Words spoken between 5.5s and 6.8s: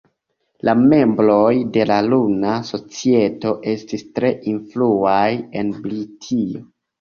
en Britio.